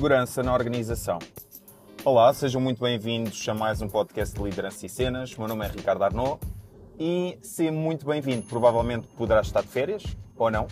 [0.00, 1.18] segurança na organização.
[2.06, 5.36] Olá, sejam muito bem-vindos a mais um podcast de Liderança e Cenas.
[5.36, 6.40] Meu nome é Ricardo Arnaud
[6.98, 8.46] e seja muito bem-vindo.
[8.46, 10.02] Provavelmente poderás estar de férias,
[10.38, 10.66] ou não,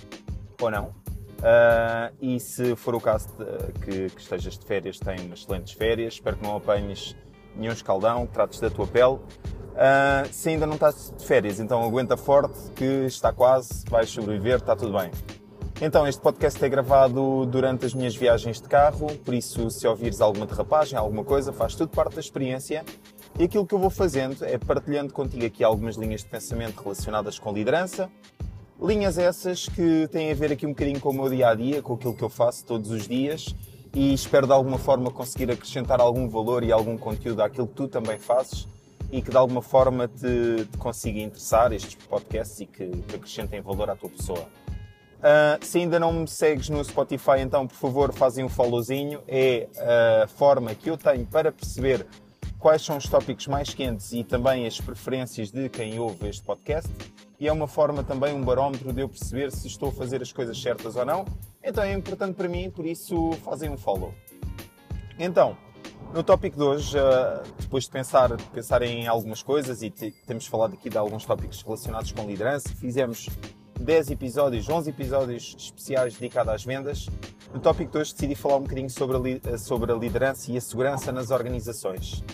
[0.59, 0.85] ou não.
[0.87, 6.15] Uh, e se for o caso de, que, que, estejas de férias, tem excelentes férias.
[6.15, 7.15] Espero que não apanhes
[7.55, 9.17] nenhum escaldão, que trates da tua pele.
[9.17, 14.57] Uh, se ainda não estás de férias, então aguenta forte, que está quase, vais sobreviver,
[14.57, 15.11] está tudo bem.
[15.81, 20.21] Então, este podcast é gravado durante as minhas viagens de carro, por isso, se ouvires
[20.21, 22.85] alguma derrapagem, alguma coisa, faz tudo parte da experiência.
[23.39, 27.39] E aquilo que eu vou fazendo é partilhando contigo aqui algumas linhas de pensamento relacionadas
[27.39, 28.11] com liderança.
[28.83, 31.81] Linhas essas que têm a ver aqui um bocadinho com o meu dia a dia,
[31.81, 33.55] com aquilo que eu faço todos os dias
[33.95, 37.87] e espero de alguma forma conseguir acrescentar algum valor e algum conteúdo àquilo que tu
[37.87, 38.67] também fazes
[39.13, 43.61] e que de alguma forma te, te consiga interessar estes podcasts e que, que acrescentem
[43.61, 44.45] valor à tua pessoa.
[45.19, 49.21] Uh, se ainda não me segues no Spotify, então por favor fazem um followzinho.
[49.27, 49.69] É
[50.23, 52.07] a forma que eu tenho para perceber
[52.59, 56.91] quais são os tópicos mais quentes e também as preferências de quem ouve este podcast.
[57.41, 60.33] E é uma forma também, um barómetro de eu perceber se estou a fazer as
[60.33, 61.25] coisas certas ou não.
[61.63, 64.13] Então é importante para mim, por isso fazem um follow.
[65.19, 65.57] Então,
[66.13, 70.75] no tópico de hoje, ah, depois de pensar, pensar em algumas coisas e temos falado
[70.75, 73.29] aqui de alguns tópicos relacionados com liderança, fizemos
[73.81, 77.07] 10 episódios, 11 episódios especiais dedicados às vendas.
[77.55, 80.61] No tópico de hoje decidi falar um bocadinho sobre a, sobre a liderança e a
[80.61, 82.25] segurança nas organizações.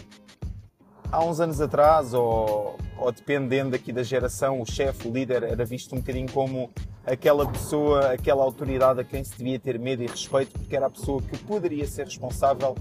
[1.13, 5.65] Há uns anos atrás, ou, ou dependendo aqui da geração, o chefe, o líder, era
[5.65, 6.71] visto um bocadinho como
[7.07, 10.91] aquela pessoa, aquela autoridade a quem se devia ter medo e respeito, porque era a
[10.91, 12.75] pessoa que poderia ser responsável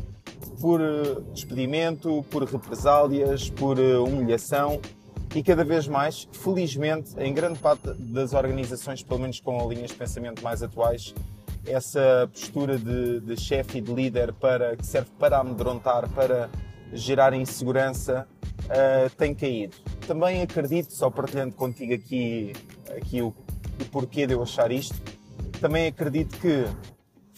[0.59, 4.79] por eh, despedimento, por represálias, por eh, humilhação
[5.35, 9.97] e cada vez mais, felizmente, em grande parte das organizações, pelo menos com linhas de
[9.97, 11.13] pensamento mais atuais,
[11.65, 16.49] essa postura de, de chefe e de líder para, que serve para amedrontar, para
[16.91, 18.27] gerar insegurança,
[18.65, 19.75] uh, tem caído.
[20.05, 22.53] Também acredito, só partilhando contigo aqui,
[22.95, 24.95] aqui o, o porquê de eu achar isto,
[25.59, 26.65] também acredito que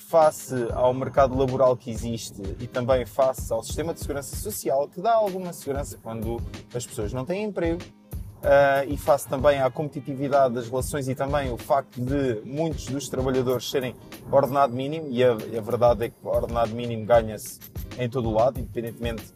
[0.10, 5.02] face ao mercado laboral que existe e também face ao sistema de segurança social, que
[5.02, 6.40] dá alguma segurança quando
[6.74, 11.52] as pessoas não têm emprego, uh, e face também à competitividade das relações e também
[11.52, 13.96] o facto de muitos dos trabalhadores serem
[14.32, 17.60] ordenado mínimo, e a, a verdade é que ordenado mínimo ganha-se
[17.98, 19.34] em todo o lado, independentemente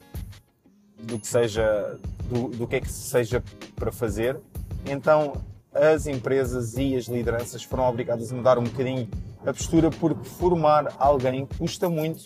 [1.00, 3.44] do que seja, do, do que é que seja
[3.76, 4.40] para fazer.
[4.86, 5.34] Então,
[5.74, 9.08] as empresas e as lideranças foram obrigadas a mudar um bocadinho
[9.46, 12.24] a postura porque formar alguém custa muito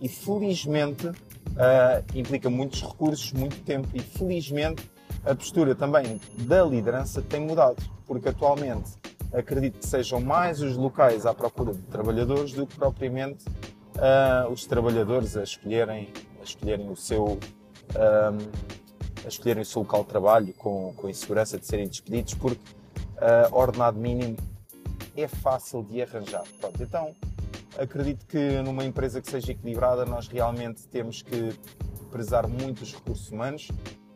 [0.00, 1.14] e felizmente uh,
[2.14, 3.88] implica muitos recursos, muito tempo.
[3.94, 4.90] E felizmente
[5.24, 8.90] a postura também da liderança tem mudado, porque atualmente
[9.32, 14.66] acredito que sejam mais os locais à procura de trabalhadores do que propriamente uh, os
[14.66, 18.76] trabalhadores a escolherem, a escolherem o seu um,
[19.24, 22.60] a escolherem o seu local de trabalho com, com insegurança de serem despedidos, porque
[23.16, 24.36] uh, ordenado mínimo
[25.22, 26.44] é fácil de arranjar.
[26.60, 27.14] Pronto, então
[27.78, 31.54] acredito que numa empresa que seja equilibrada nós realmente temos que
[32.10, 33.68] prezar muito os recursos humanos.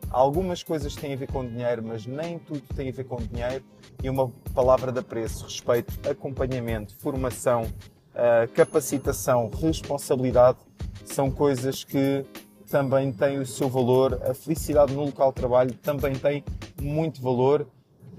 [0.09, 3.63] Algumas coisas têm a ver com dinheiro, mas nem tudo tem a ver com dinheiro.
[4.03, 10.57] E uma palavra de preço, respeito, acompanhamento, formação, uh, capacitação, responsabilidade
[11.05, 12.25] são coisas que
[12.69, 14.19] também têm o seu valor.
[14.29, 16.43] A felicidade no local de trabalho também tem
[16.81, 17.67] muito valor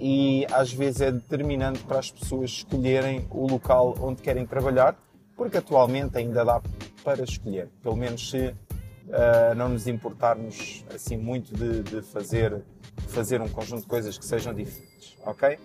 [0.04, 4.96] e às vezes é determinante para as pessoas escolherem o local onde querem trabalhar,
[5.36, 6.60] porque atualmente ainda dá
[7.04, 12.64] para escolher, pelo menos se uh, não nos importarmos assim muito de, de, fazer,
[13.06, 15.56] fazer um conjunto de coisas que sejam diferentes, ok?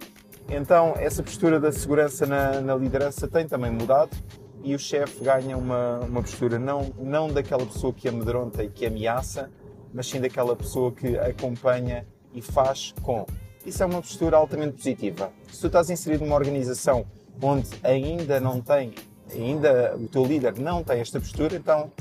[0.48, 4.16] Então essa postura da segurança na, na liderança tem também mudado
[4.64, 8.86] e o chefe ganha uma, uma postura não, não daquela pessoa que amedronta e que
[8.86, 9.50] ameaça,
[9.92, 13.26] mas sim daquela pessoa que acompanha e faz com
[13.68, 15.32] isso é uma postura altamente positiva.
[15.52, 17.06] Se tu estás inserido numa organização
[17.42, 18.96] onde ainda não tem,
[19.32, 21.92] ainda o teu líder não tem esta postura, então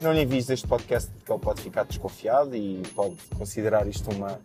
[0.00, 4.40] não lhe envies este podcast porque ele pode ficar desconfiado e pode considerar isto uma,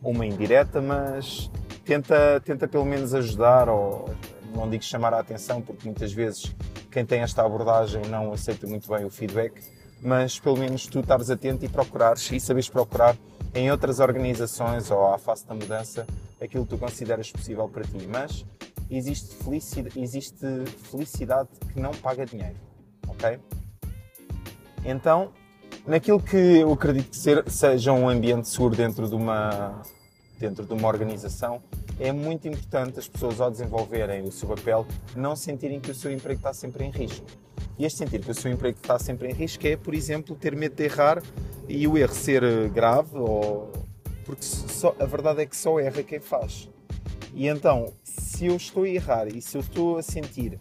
[0.00, 1.50] uma indireta, mas
[1.84, 4.08] tenta, tenta pelo menos ajudar ou
[4.54, 6.54] não digo chamar a atenção porque muitas vezes
[6.92, 9.60] quem tem esta abordagem não aceita muito bem o feedback,
[10.00, 13.16] mas pelo menos tu estares atento e procurares e saberes procurar
[13.54, 16.06] em outras organizações ou à face da mudança
[16.40, 18.06] aquilo que tu consideras possível para ti.
[18.08, 18.44] Mas
[18.90, 20.46] existe felicidade, existe
[20.90, 22.56] felicidade que não paga dinheiro,
[23.06, 23.38] ok?
[24.84, 25.32] Então,
[25.86, 29.82] naquilo que eu acredito que ser, seja um ambiente seguro dentro de uma
[30.38, 31.62] dentro de uma organização,
[31.98, 36.10] é muito importante as pessoas ao desenvolverem o seu papel não sentirem que o seu
[36.10, 37.26] emprego está sempre em risco.
[37.78, 40.56] E este sentir que o seu emprego está sempre em risco é, por exemplo, ter
[40.56, 41.22] medo de errar
[41.70, 43.70] e o erro ser eh, grave, ou...
[44.24, 46.68] porque só, a verdade é que só erra quem faz.
[47.32, 50.58] E então, se eu estou a errar e se eu estou a sentir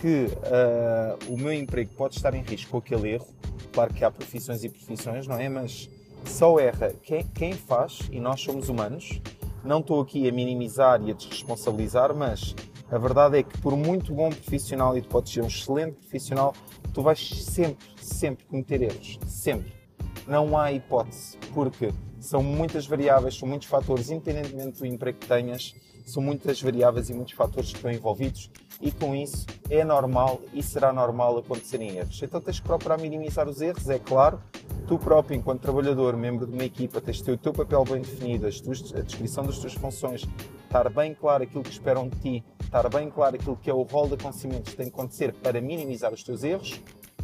[0.00, 3.26] que uh, o meu emprego pode estar em risco com aquele erro,
[3.72, 5.48] claro que há profissões e profissões, não é?
[5.48, 5.90] Mas
[6.24, 9.20] só erra quem, quem faz, e nós somos humanos.
[9.64, 12.54] Não estou aqui a minimizar e a desresponsabilizar, mas
[12.90, 16.54] a verdade é que por muito bom profissional, e tu podes ser um excelente profissional,
[16.94, 19.18] tu vais sempre, sempre cometer erros.
[19.26, 19.81] Sempre.
[20.26, 25.74] Não há hipótese, porque são muitas variáveis, são muitos fatores, independentemente do emprego que tenhas,
[26.06, 30.62] são muitas variáveis e muitos fatores que estão envolvidos e com isso é normal e
[30.62, 32.20] será normal acontecerem erros.
[32.22, 34.40] Então tens que procurar minimizar os erros, é claro.
[34.88, 38.02] Tu próprio, enquanto trabalhador, membro de uma equipa, tens de ter o teu papel bem
[38.02, 40.26] definido, a descrição das tuas funções,
[40.64, 43.82] estar bem claro aquilo que esperam de ti, estar bem claro aquilo que é o
[43.82, 46.80] rol de acontecimentos que tem que acontecer para minimizar os teus erros.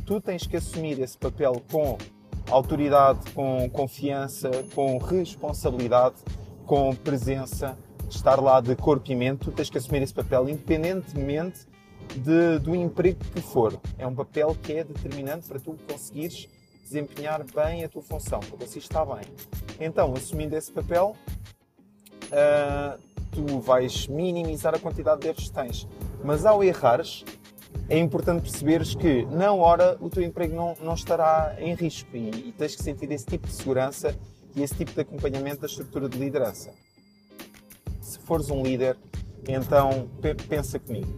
[0.06, 1.98] Tu tens que assumir esse papel com
[2.50, 6.16] autoridade, com confiança, com responsabilidade,
[6.66, 7.76] com presença
[8.08, 11.66] estar lá de corpo e mente, tu tens que assumir esse papel independentemente
[12.16, 13.78] de, do emprego que for.
[13.98, 16.48] É um papel que é determinante para tu conseguires
[16.82, 19.24] desempenhar bem a tua função, para você estar bem.
[19.78, 21.14] Então, assumindo esse papel,
[22.24, 22.98] uh,
[23.30, 25.88] tu vais minimizar a quantidade de erros que tens.
[26.24, 27.24] Mas ao errares,
[27.88, 32.28] é importante perceberes que, na hora, o teu emprego não, não estará em risco e,
[32.48, 34.14] e tens que sentir esse tipo de segurança
[34.54, 36.70] e esse tipo de acompanhamento da estrutura de liderança
[38.08, 38.96] se fores um líder,
[39.46, 40.08] então
[40.48, 41.14] pensa comigo.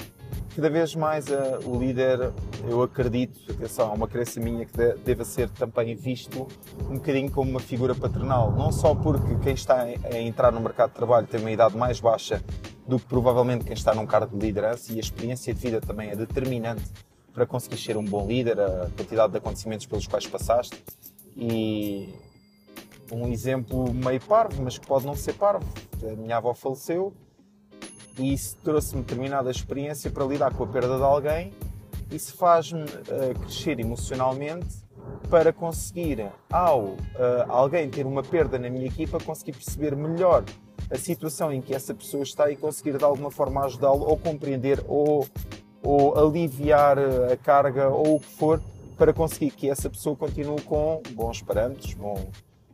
[0.54, 2.32] Cada vez mais uh, o líder,
[2.68, 6.48] eu acredito, atenção, é uma crença minha que deva ser também visto
[6.88, 8.50] um bocadinho como uma figura paternal.
[8.50, 12.00] Não só porque quem está a entrar no mercado de trabalho tem uma idade mais
[12.00, 12.42] baixa
[12.90, 16.10] do que provavelmente quem está num cargo de liderança e a experiência de vida também
[16.10, 16.82] é determinante
[17.32, 20.82] para conseguir ser um bom líder, a quantidade de acontecimentos pelos quais passaste
[21.36, 22.12] e
[23.12, 25.64] um exemplo meio parvo, mas que pode não ser parvo.
[26.02, 27.14] A minha avó faleceu
[28.18, 31.52] e isso trouxe-me determinada experiência para lidar com a perda de alguém.
[32.10, 34.66] Isso faz-me uh, crescer emocionalmente
[35.30, 36.96] para conseguir, ao uh,
[37.46, 40.44] alguém ter uma perda na minha equipa, conseguir perceber melhor
[40.90, 44.84] a situação em que essa pessoa está e conseguir de alguma forma ajudá-lo ou compreender
[44.88, 45.26] ou,
[45.82, 48.60] ou aliviar a carga ou o que for
[49.00, 52.28] para conseguir que essa pessoa continue com bons parâmetros, bom,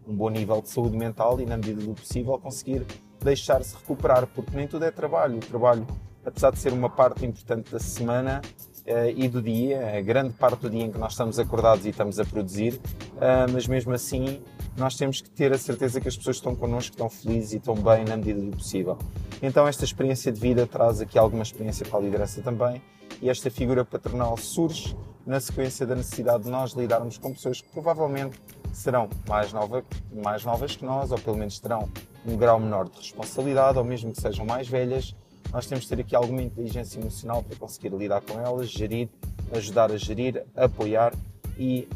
[0.08, 2.84] um bom nível de saúde mental e, na medida do possível, conseguir
[3.22, 5.36] deixar-se recuperar, porque nem tudo é trabalho.
[5.36, 5.86] O trabalho,
[6.24, 8.42] apesar de ser uma parte importante da semana
[8.86, 11.90] uh, e do dia, a grande parte do dia em que nós estamos acordados e
[11.90, 14.40] estamos a produzir, uh, mas mesmo assim
[14.76, 17.75] nós temos que ter a certeza que as pessoas estão connosco, estão felizes e estão
[17.75, 18.99] bem na medida do possível.
[19.43, 22.82] Então esta experiência de vida traz aqui alguma experiência para a liderança também
[23.20, 24.96] e esta figura paternal surge
[25.26, 28.38] na sequência da necessidade de nós lidarmos com pessoas que provavelmente
[28.73, 29.82] serão mais, nova,
[30.12, 31.88] mais novas que nós, ou pelo menos terão
[32.25, 35.17] um grau menor de responsabilidade, ou mesmo que sejam mais velhas,
[35.52, 39.08] nós temos de ter aqui alguma inteligência emocional para conseguir lidar com elas, gerir,
[39.52, 41.12] ajudar a gerir, apoiar
[41.58, 41.88] e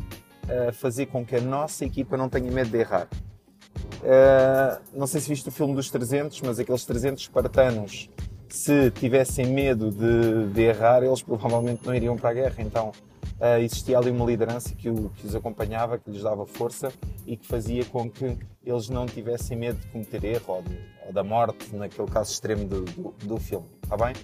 [0.50, 3.08] uh, fazer com que a nossa equipa não tenha medo de errar.
[4.02, 8.11] Uh, não sei se viste o filme dos 300, mas aqueles 300 espartanos,
[8.49, 12.56] se tivessem medo de, de errar, eles provavelmente não iriam para a guerra.
[12.58, 12.93] Então,
[13.41, 16.93] uh, existia ali uma liderança que, o, que os acompanhava, que lhes dava força
[17.27, 21.13] e que fazia com que eles não tivessem medo de cometer erro ou, de, ou
[21.13, 23.67] da morte, naquele caso extremo do, do, do filme.
[23.82, 24.15] Está bem?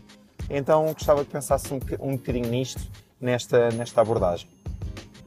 [0.49, 2.81] Então gostava que pensasse um, um bocadinho nisto,
[3.21, 4.49] nesta, nesta abordagem.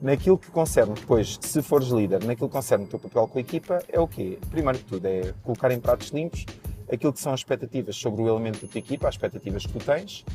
[0.02, 3.42] Naquilo que concerne depois, se fores líder, naquilo que concerne o teu papel com a
[3.42, 4.40] equipa, é o quê?
[4.50, 6.46] Primeiro que tudo, é colocar em pratos limpos
[6.92, 9.86] aquilo que são as expectativas sobre o elemento da tua equipa, as expectativas que tu
[9.86, 10.26] tens,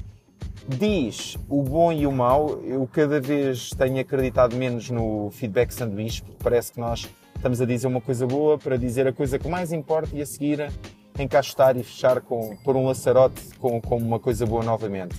[0.69, 2.61] diz o bom e o mau.
[2.63, 7.67] Eu cada vez tenho acreditado menos no feedback sanduíche, porque parece que nós estamos a
[7.67, 10.71] dizer uma coisa boa para dizer a coisa que mais importa e a seguir
[11.19, 15.17] encaixotar e fechar com, por um laçarote com, com uma coisa boa novamente.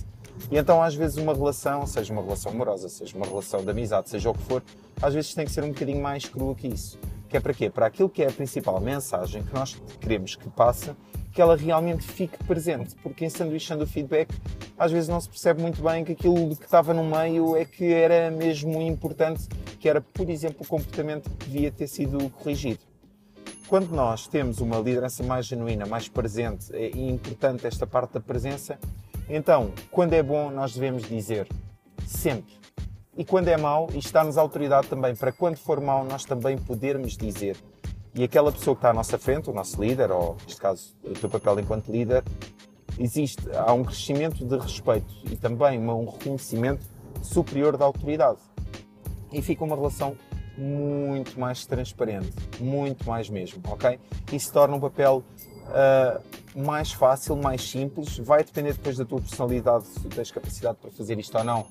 [0.50, 4.10] E então, às vezes, uma relação, seja uma relação amorosa, seja uma relação de amizade,
[4.10, 4.62] seja o que for,
[5.02, 6.98] às vezes tem que ser um bocadinho mais crua que isso.
[7.28, 7.68] Que é para quê?
[7.68, 10.92] Para aquilo que é a principal mensagem que nós queremos que passe,
[11.32, 14.32] que ela realmente fique presente, porque em sanduichando o feedback
[14.78, 17.92] às vezes não se percebe muito bem que aquilo que estava no meio é que
[17.92, 22.80] era mesmo importante, que era, por exemplo, o comportamento que devia ter sido corrigido.
[23.68, 28.78] Quando nós temos uma liderança mais genuína, mais presente é, importante esta parte da presença,
[29.28, 31.48] então, quando é bom, nós devemos dizer
[32.06, 32.54] sempre.
[33.16, 37.16] E quando é mau, e está-nos autoridade também para quando for mau, nós também podermos
[37.16, 37.56] dizer
[38.16, 41.12] e aquela pessoa que está à nossa frente, o nosso líder, ou neste caso o
[41.12, 42.24] teu papel enquanto líder,
[42.98, 46.86] existe, há um crescimento de respeito e também um reconhecimento
[47.20, 48.38] superior da autoridade.
[49.30, 50.16] E fica uma relação
[50.56, 54.00] muito mais transparente, muito mais mesmo, ok?
[54.32, 55.22] Isso torna um papel
[55.66, 56.22] uh,
[56.56, 58.18] mais fácil, mais simples.
[58.18, 61.66] Vai depender depois da tua personalidade, se tens capacidade para fazer isto ou não,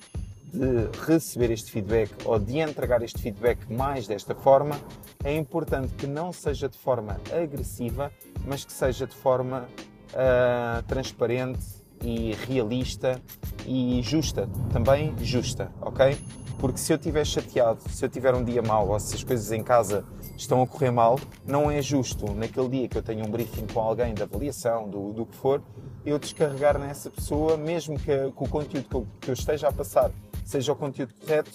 [0.53, 4.79] de receber este feedback ou de entregar este feedback mais desta forma.
[5.23, 8.11] É importante que não seja de forma agressiva,
[8.45, 9.67] mas que seja de forma
[10.11, 11.65] uh, transparente
[12.01, 13.19] e realista
[13.65, 16.17] e justa, também justa, ok?
[16.59, 19.51] Porque se eu estiver chateado, se eu tiver um dia mau ou se as coisas
[19.51, 20.05] em casa
[20.37, 23.79] estão a correr mal, não é justo naquele dia que eu tenho um briefing com
[23.79, 25.61] alguém de avaliação, do, do que for,
[26.05, 29.71] eu descarregar nessa pessoa, mesmo que, que o conteúdo que eu, que eu esteja a
[29.71, 30.11] passar
[30.43, 31.51] seja o conteúdo correto,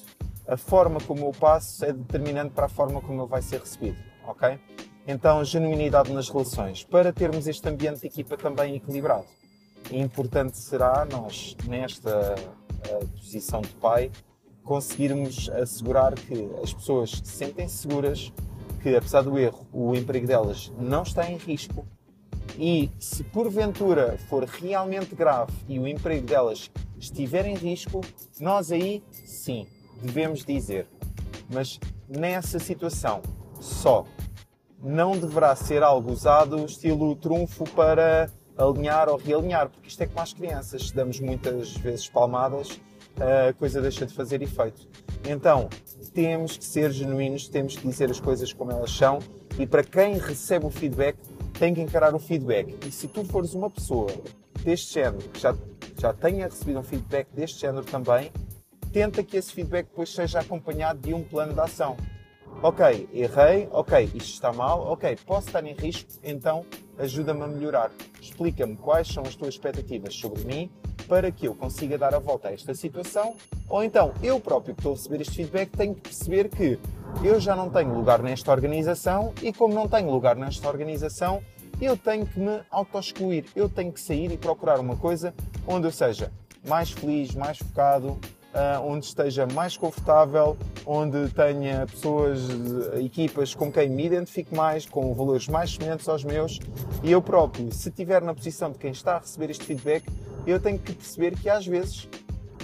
[0.49, 3.97] a forma como eu passo é determinante para a forma como ele vai ser recebido,
[4.27, 4.59] ok?
[5.07, 9.27] Então, genuinidade nas relações, para termos este ambiente de equipa também equilibrado.
[9.91, 14.11] Importante será nós, nesta uh, posição de pai,
[14.63, 18.33] conseguirmos assegurar que as pessoas se sentem seguras,
[18.83, 21.87] que apesar do erro, o emprego delas não está em risco.
[22.59, 28.01] E se porventura for realmente grave e o emprego delas estiver em risco,
[28.41, 29.67] nós aí sim
[30.03, 30.87] devemos dizer.
[31.49, 33.23] Mas nessa situação
[33.61, 34.05] só.
[34.83, 40.21] Não deverá ser algo usado estilo trunfo para alinhar ou realinhar, porque isto é como
[40.21, 42.81] as crianças, damos muitas vezes palmadas,
[43.19, 44.89] a coisa deixa de fazer efeito.
[45.29, 45.69] Então,
[46.13, 49.19] temos que ser genuínos, temos que dizer as coisas como elas são
[49.59, 51.17] e para quem recebe o feedback,
[51.59, 52.77] tem que encarar o feedback.
[52.87, 54.11] E se tu fores uma pessoa
[54.63, 55.55] deste género, que já,
[55.99, 58.33] já tenha recebido um feedback deste género também,
[58.93, 61.97] tenta que esse feedback depois seja acompanhado de um plano de ação.
[62.63, 66.67] Ok, errei, ok, isto está mal, ok, posso estar em risco, então
[66.99, 67.91] ajuda-me a melhorar.
[68.21, 70.71] Explica-me quais são as tuas expectativas sobre mim
[71.09, 73.35] para que eu consiga dar a volta a esta situação,
[73.67, 76.79] ou então eu próprio que estou a receber este feedback tenho que perceber que
[77.25, 81.43] eu já não tenho lugar nesta organização e como não tenho lugar nesta organização,
[81.81, 85.33] eu tenho que me auto-excluir, eu tenho que sair e procurar uma coisa
[85.67, 86.31] onde eu seja
[86.69, 88.19] mais feliz, mais focado,
[88.85, 92.41] onde esteja mais confortável, onde tenha pessoas,
[93.01, 96.59] equipas com quem me identifique mais, com valores mais semelhantes aos meus
[97.03, 100.05] e eu próprio, se estiver na posição de quem está a receber este feedback,
[100.47, 102.09] eu tenho que perceber que às vezes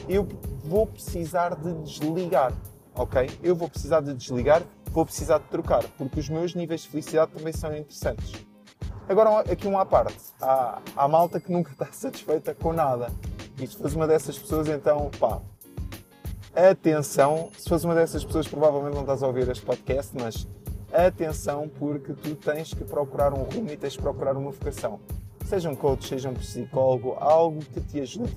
[0.09, 0.27] eu
[0.65, 2.53] vou precisar de desligar,
[2.95, 3.31] ok?
[3.43, 7.33] Eu vou precisar de desligar, vou precisar de trocar, porque os meus níveis de felicidade
[7.33, 8.33] também são interessantes.
[9.09, 10.19] Agora, aqui um à parte.
[10.41, 13.13] Há, há malta que nunca está satisfeita com nada.
[13.59, 15.41] E se fores uma dessas pessoas, então, pá,
[16.57, 17.51] atenção.
[17.57, 20.49] Se fores uma dessas pessoas, provavelmente não estás a ouvir este podcast, mas
[20.93, 24.99] atenção, porque tu tens que procurar um rumo e tens que procurar uma vocação.
[25.45, 28.35] Seja um coach, seja um psicólogo, algo que te ajude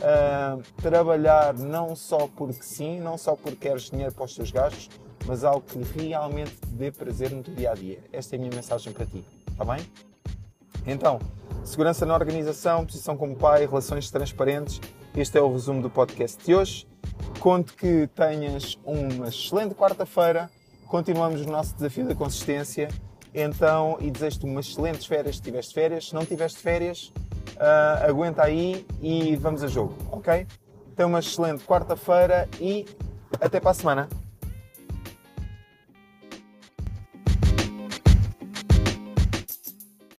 [0.00, 4.88] a trabalhar não só porque sim, não só porque queres dinheiro para os teus gastos,
[5.26, 7.98] mas algo que realmente te dê prazer no teu dia a dia.
[8.12, 9.84] Esta é a minha mensagem para ti, está bem?
[10.86, 11.18] Então,
[11.64, 14.80] segurança na organização, posição como pai, relações transparentes.
[15.16, 16.86] Este é o resumo do podcast de hoje.
[17.46, 20.50] Conto que tenhas uma excelente quarta-feira.
[20.88, 22.88] Continuamos o nosso desafio da consistência.
[23.32, 26.08] Então, e desejo-te umas excelentes férias se tiveste férias.
[26.08, 27.12] Se não tiveste férias,
[27.54, 30.44] uh, aguenta aí e vamos a jogo, ok?
[30.96, 32.84] Tenha uma excelente quarta-feira e
[33.40, 34.08] até para a semana.